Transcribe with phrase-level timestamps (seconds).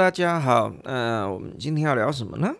[0.00, 0.72] 大家好。
[0.82, 2.50] 那我们今天要聊什么呢？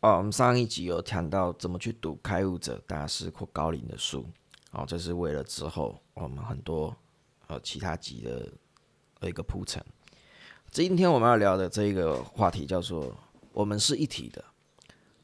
[0.00, 4.26] 哦，我们上一集有谈到怎么去读开悟者大师或高龄的书。
[4.70, 6.96] 哦，这是为了之后我们很多
[7.48, 9.84] 呃其他集的一个铺陈。
[10.70, 13.14] 今天我们要聊的这个话题叫做
[13.52, 14.42] “我们是一体的”。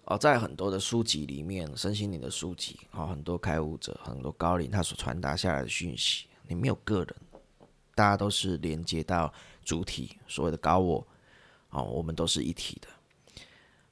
[0.04, 7.16] 哦，在很多的书籍里面，身心灵的书籍，哦，很多开悟者、很多高龄他所传达下来的讯息，你没有个人，
[7.94, 9.32] 大家都是连接到。
[9.64, 11.06] 主体所谓的高我，
[11.72, 12.88] 哦，我们都是一体的，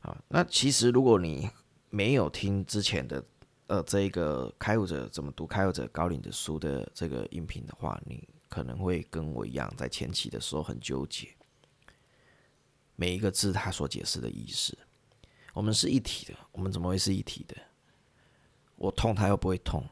[0.00, 1.50] 啊，那其实如果你
[1.88, 3.24] 没有听之前的
[3.66, 11.28] 呃这个开悟者怎么读开悟者高龄的书的这个音频的话，你可能会跟我一样，在前期的时候很纠结，
[12.96, 14.76] 每一个字他所解释的意思，
[15.54, 17.56] 我们是一体的，我们怎么会是一体的？
[18.76, 19.88] 我痛他又不会痛，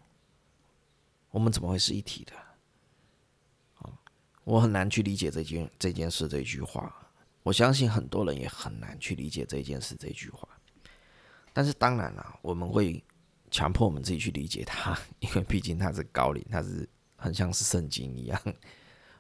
[1.31, 2.33] 我们怎么会是一体的？
[4.45, 7.08] 我很难去理解这件这件事这句话，
[7.43, 10.49] 我相信很多人也很难去理解这件事这句话。
[11.53, 13.03] 但是当然了，我们会
[13.51, 18.41] 强迫我们自己去理解它，因为毕竟它是高龄，它是很像是圣经一样。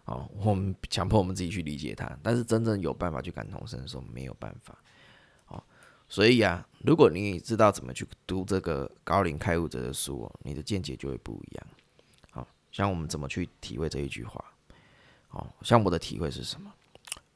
[0.05, 4.79] 哦，我们强迫我们自己去理解它，但是真正有办法去感同身受，没有办法。
[5.49, 5.63] 哦，
[6.09, 11.67] 所以啊，如果你知道怎么去读这个高龄开悟者的书哦，你的见解就会不一样。
[12.31, 14.45] 好像我们怎么去体会这一句话？
[15.31, 16.73] 哦，像我的体会是什么？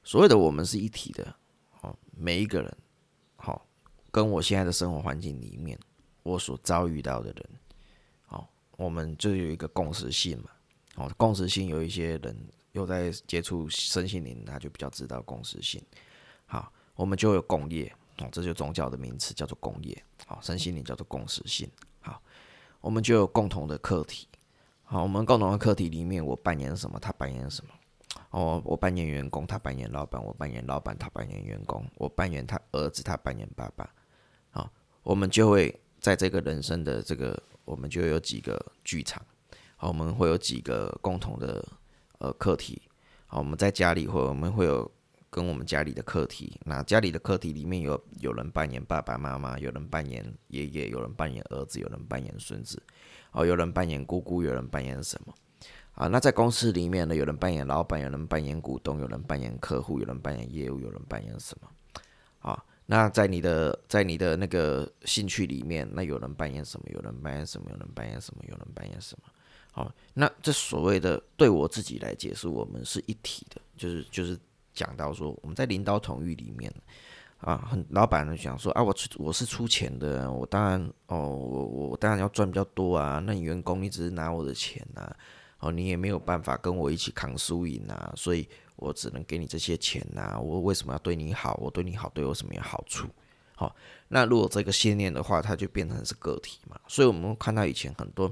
[0.05, 1.34] 所谓的我们是一体的，
[1.81, 2.77] 哦，每一个人，
[3.36, 3.67] 好，
[4.11, 5.78] 跟我现在的生活环境里面，
[6.22, 7.50] 我所遭遇到的人，
[8.28, 10.50] 哦，我们就有一个共识性嘛，
[10.97, 12.36] 哦，共识性有一些人
[12.73, 15.80] 又在接触身心灵，他就比较知道共识性。
[16.47, 21.70] 好，我们就有共业，哦，这就宗教的名词叫做共业，好，身心灵叫做共识性。
[22.00, 22.20] 好，
[22.80, 24.27] 我们就有共同的课题，
[24.83, 27.73] 好，我们共同的课题里面，我扮演什么，他扮演什么。
[28.33, 33.89] 哦，我扮演员工，他扮演老板；我扮演老板，他扮演员工；我扮演他儿子，他扮演爸爸。
[34.51, 39.23] 好，我们就会在这个人生的这个，我们就有几个剧场。
[39.77, 41.62] 好，我们会有几个共同的
[42.18, 42.80] 呃课题。
[43.27, 44.90] 好，我们在家里或我们会有
[45.28, 46.58] 跟我们家里的课题。
[46.64, 52.83] 那家里的课题里面有有人扮演爸爸妈妈，有人扮演爷爷，有人扮演儿子，有人扮演孙子。
[53.33, 55.34] 哦，有人扮演姑姑，有人扮演什么？
[55.95, 61.69] 啊，那在公司里面呢，有人扮演老板，有人扮演股东，有人扮演客户，有人扮演业务，有人扮演什么？
[62.41, 66.86] 啊，那在你的在你的那个兴趣里面，那有人扮演什么？
[66.95, 67.69] 有人扮演什么？
[67.70, 68.42] 有人扮演什么？
[68.48, 69.29] 有人扮演什么？
[69.70, 74.39] 好，那这所谓的对我自己来解释，我们是一体的，就是就是
[74.73, 76.73] 讲到说，我们在领导统御里面
[77.39, 85.14] 啊，很老板呢想说啊，我出我是出钱的，我当然哦，我我当然要赚比较多啊，那你员工你只是拿我的钱啊。
[85.62, 90.36] 哦，你也没有办法跟我一起扛输赢啊，所以我只能给你这些钱呐。
[90.39, 91.56] 我为什么要对你好？
[91.62, 93.06] 我对你好对我什么有好处？
[93.55, 93.72] 好，
[94.08, 96.80] 那如果这个信念的话，它就变成是个体嘛。
[96.89, 98.28] 所以我们看到以前很多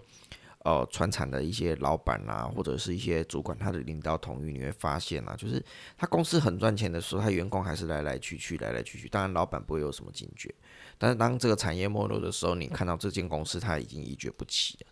[0.64, 5.64] 呃传产的一些老板啊，或者是一些主管，他的领导同意，你会发现啊，就是
[5.96, 9.08] 他公司很赚钱的时候，他员工还是来来去去，来来去去。
[9.08, 10.52] 当然，老板不会有什么警觉，
[10.98, 14.86] 但是当这个产业没落的时候，你看到这间公司他已经一蹶不起了。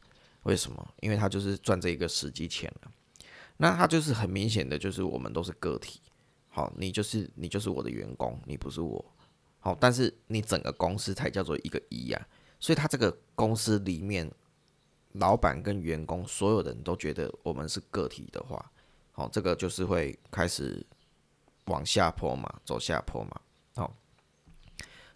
[0.49, 0.95] 为什么？
[1.01, 2.91] 因为他就是赚这一个时机钱了，
[3.59, 6.01] 那他就是很明显的，就是我们都是个体。
[6.49, 9.05] 好，你就是你就是我的员工，你不是我。
[9.61, 12.27] 好，但是你整个公司才叫做一个一呀。
[12.59, 14.33] 所以他这个公司里面，
[15.13, 18.73] 老板跟员工所有人都觉得我们是个体的话，
[19.13, 20.83] 好，这个就是会开始
[21.67, 23.39] 往下坡嘛，走下坡嘛。
[23.75, 23.95] 好，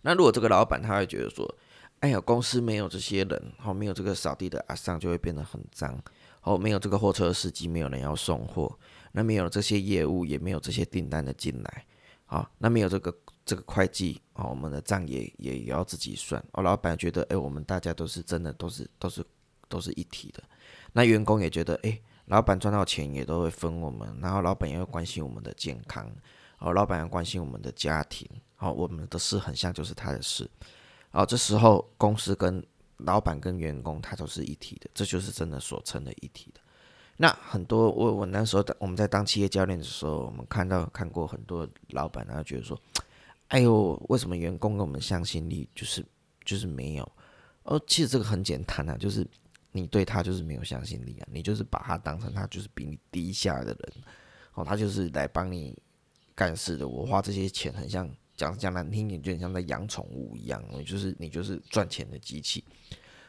[0.02, 1.56] 那如果这个老板他会觉得说。
[2.02, 5.96] 哎呀，公司没有这些人，好，没有这个扫地的阿桑就会变得很脏，
[6.42, 8.76] 哦，没有这个货车司机，没有人要送货，
[9.12, 11.86] 那没有这些业务，也没有这些订单的进来，
[12.24, 19.24] 好，那没有这个这个会计，哦，我们的账也也也要自己算，哦，老板觉得，哎，我们大家都是真的，都是都是
[19.68, 20.42] 都是一体的，
[20.92, 26.10] 那员工也觉得，哎，老板赚到钱也都会分我们，然后老板也会关心我们的健康，
[26.58, 28.28] 哦，老板要关心我们的家庭，
[28.58, 30.50] 哦，我们的事很像就是他的事。
[31.12, 32.64] 哦，这时候公司跟
[32.96, 36.60] 老板跟员工他都是一体的，这就是真的所称的一体的。
[37.18, 42.80] 那很多我我那时候我们在当企业教练的时候，我们看到看过很多老板，然后觉得说
[43.48, 46.04] ：“哎呦，为什么员工跟我们向心力就是
[46.44, 47.12] 就是没有？”
[47.64, 49.26] 哦，其实这个很简单啊，就是
[49.70, 53.92] 你对他就是没有向心力啊，你就是把他当成他就是比你低下的人
[54.54, 55.76] 哦，他就是来帮你
[56.34, 56.88] 干事的。
[56.88, 58.08] 我花这些钱很像。
[58.42, 62.64] 讲讲难听点，就很像在养宠物一样，就是你就是赚钱的机器。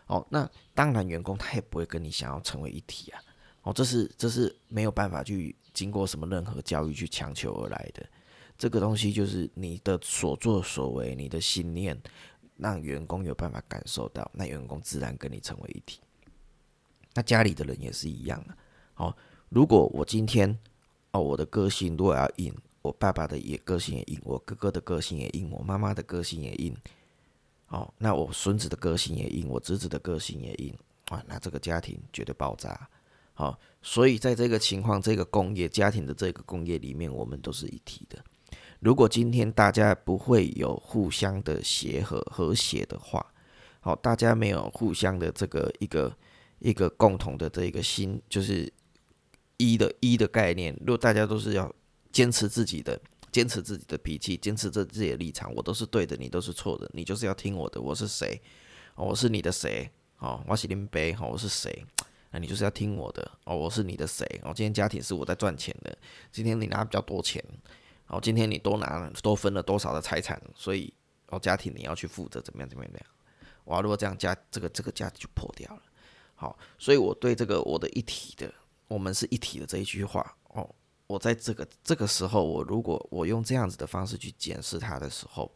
[0.08, 3.22] 哦，那当然，员工他也不会跟你想要成为一体啊。
[3.62, 8.04] 哦，这是这是没有办法去经过什么任何教育去强求而来的。
[8.58, 11.96] 这个东西就是你的所作所为，你的信念，
[12.58, 16.00] 让员工有办法感受到，那员工自然跟你成为一体。
[17.14, 18.58] 那家里的人也是一样的。
[18.96, 19.16] 哦，
[19.50, 20.58] 如果我今天
[21.12, 26.76] 哦，我的个性如果要硬，我爸爸的也个性也硬，我哥哥的个性也硬，我妈妈的个性也硬。
[27.70, 30.78] 哦，那我孙子的个性也硬，我侄子的个性也硬
[31.10, 32.88] 哇，那这个家庭绝对爆炸。
[33.34, 38.24] 好，所以在这个情况，这个工业家庭的这个工业里面，我们都是一体的。
[38.80, 43.26] 如果今天大家不会有互相的协和和谐的话，
[43.80, 46.16] 好，大家没有互相的这个一个
[46.60, 48.72] 一个共同的这个心，就是
[49.58, 50.76] 一的一的概念。
[50.82, 51.74] 如果大家都是要
[52.14, 52.98] 坚持自己的。
[53.34, 57.82] 坚持自己的脾气，坚持着自己的立场，我都是对的，你都是错的，你就是要听我的。
[57.82, 58.40] 我是谁？
[58.94, 59.90] 我是你的谁？
[60.20, 61.14] 哦，我是林北。
[61.14, 61.84] 哦，我是谁？
[62.30, 63.32] 那你就是要听我的。
[63.46, 64.24] 哦，我是你的谁？
[64.44, 65.98] 哦，今天家庭是我在赚钱的。
[66.32, 67.44] 今天你拿比较多钱。
[68.06, 70.40] 哦，今天你多拿了多分了多少的财产？
[70.54, 70.94] 所以
[71.30, 72.70] 哦，家庭你要去负责怎么样？
[72.70, 72.94] 怎么样？
[73.64, 75.82] 哇，如果这样家这个这个家就破掉了。
[76.36, 78.54] 好，所以我对这个我的一体的，
[78.88, 80.70] 我们是一体的这一句话哦。
[81.06, 85.52] 我在这个这个时候，我如果我用这样子的方式去检视他的时候，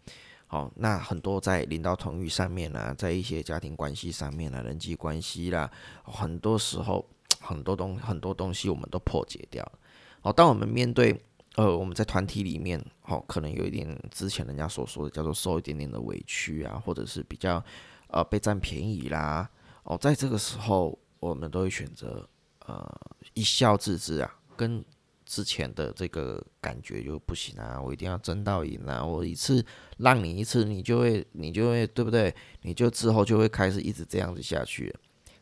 [0.45, 5.71] 好，那很多在领导统御上面呢，在一些家庭关系上面呢，人际关系啦，
[6.03, 7.05] 很多时候
[7.39, 9.79] 很多东很多东西我们都破解掉了。
[10.21, 11.19] 好，当我们面对
[11.55, 17.63] 呃我们在团体里面，好，可能有一点之前人家所说的叫做受一点点的委屈啊，或者是比较
[18.09, 19.49] 呃被占便宜啦，
[19.83, 22.27] 哦，在这个时候我们都会选择
[22.65, 22.99] 呃
[23.33, 24.83] 一笑置之啊，跟。
[25.27, 27.79] 之前的这个感觉就不行啊！
[27.79, 29.05] 我一定要争到赢啊！
[29.05, 29.63] 我一次
[29.97, 32.33] 让你一次，你就会你就会对不对？
[32.61, 34.95] 你就之后就会开始一直这样子下去。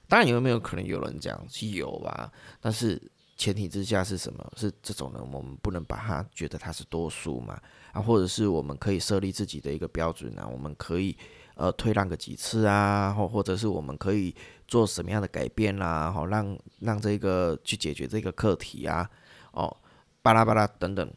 [0.08, 1.46] 当然有没有可能有人这样？
[1.48, 2.32] 是有吧？
[2.60, 3.00] 但是
[3.38, 4.54] 前提之下是什么？
[4.58, 7.62] 是这种人，我们不能把他觉得他是多数嘛？
[7.92, 10.48] 啊，或者是我们可以设立自己的一个标准啊？
[10.48, 11.16] 我们可以
[11.56, 13.14] 呃退让个几次啊？
[13.14, 14.34] 或或者是我们可以
[14.68, 16.12] 做什么样的改变啦？
[16.12, 19.08] 好，让让这个去解决这个课题啊？
[19.56, 19.76] 哦，
[20.22, 21.14] 巴拉巴拉等等，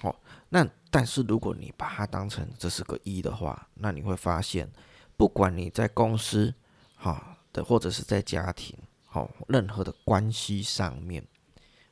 [0.00, 0.14] 哦，
[0.48, 4.70] 那但是如果你把它当成这是个一的话，那你会发现，
[5.16, 6.52] 不管你在公司，
[6.96, 8.74] 哈的，或者是在家庭，
[9.04, 11.22] 好，任何的关系上面，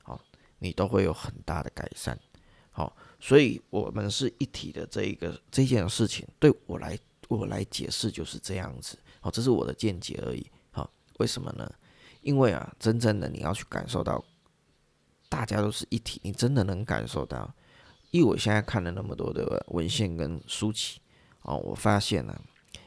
[0.02, 0.19] 好，
[0.58, 2.19] 你都会有很大的改善，
[2.70, 6.99] 好，所以我们是一体的这一个这件事情，对我来
[7.29, 11.70] 我来解释就是这样子，好，这是我的见解而已，好，为什么呢？
[12.23, 14.25] 因为啊，真正的你要去感受到。
[15.31, 17.50] 大家都是一体，你真的能感受到。
[18.11, 21.00] 因为我现在看了那么多的文献跟书籍，
[21.43, 22.37] 哦，我发现呢，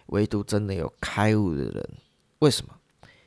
[0.07, 1.89] 唯独真的有开悟的人，
[2.39, 2.75] 为什么？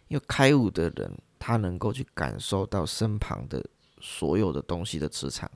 [0.08, 3.64] 因为开悟的人，他能够去感受到身旁的
[3.98, 5.50] 所有的东西的磁场，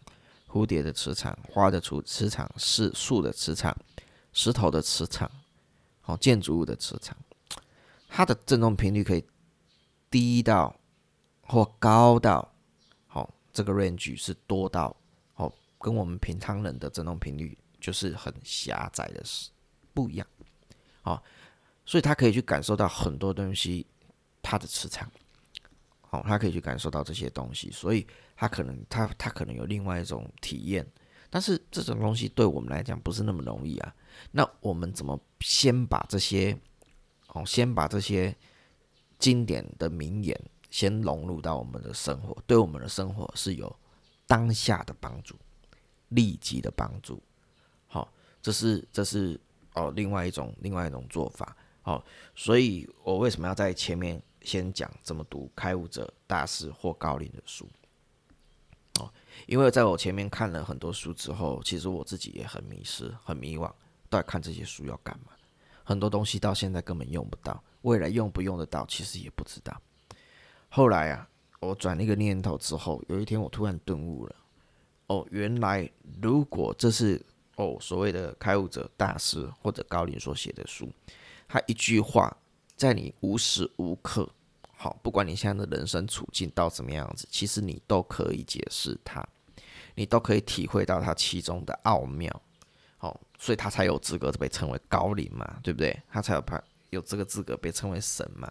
[0.48, 3.76] 蝴蝶的磁场，花的磁磁场，是树的磁场，
[4.32, 5.30] 石头的磁场，
[6.06, 7.14] 哦，建筑物的磁场，
[8.08, 9.22] 它的振动频率可以
[10.10, 10.74] 低到
[11.42, 12.49] 或高到。
[13.52, 14.94] 这个 range 是多到
[15.34, 19.50] 哦，跟我们平常人的振动频率就是很狭窄的，是
[19.92, 20.26] 不一样，
[21.02, 21.22] 哦，
[21.84, 23.86] 所以他可以去感受到很多东西，
[24.42, 25.10] 它的磁场，
[26.10, 30.86] 哦，他可以去感受到这些东西，所以他可能他他可能有另外一种体验，
[31.28, 33.94] 但是这种东西对我们来讲不是那么容易啊。
[34.30, 36.56] 那我们怎么先把这些，
[37.28, 38.34] 哦，先把这些
[39.18, 40.38] 经典的名言。
[40.70, 43.74] 先融入到我们的生活，对我们的生活是有
[44.26, 45.34] 当下的帮助、
[46.08, 47.20] 立即的帮助。
[47.86, 49.38] 好，这是这是
[49.74, 51.56] 哦，另外一种另外一种做法。
[51.82, 57.68] 好，所以我为什么要在前面先讲怎么读开悟者大师或高龄的书？
[59.00, 59.12] 哦，
[59.46, 63.72] 因为在我前面看了很多书之后，其实我自己也很迷失、很迷惘，
[64.08, 65.32] 到底看这些书要干嘛？
[65.82, 69.80] 很多东西到现在根本用不到，未来用不用得到，其实也不知道。
[70.72, 74.36] 后来啊，我转了一个念头之后，有一天我突然顿悟了。
[75.08, 75.90] 哦，原来
[76.22, 77.20] 如果这是
[77.56, 80.88] 哦所谓的开悟者大师或者高龄所写的书，
[81.48, 82.34] 他一句话，
[82.76, 84.30] 在你无时无刻，
[84.76, 89.26] 好，不管你现在的人生处境到什么样子，其实你都可以解释它，
[89.96, 92.30] 你都可以体会到它其中的奥妙。
[92.96, 96.00] 好，所以他才有资格被称为高龄嘛，对不对？
[96.08, 98.48] 他才有怕有这个资格被称为神嘛，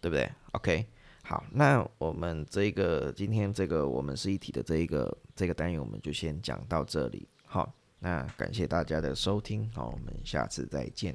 [0.00, 0.84] 对不对？OK。
[1.22, 7.28] 好，那我们这个今天这个我们是一体的这一个这个单元，我们就先讲到这里。
[7.44, 11.14] 好，那感谢大家的收听，好，我们下次再见。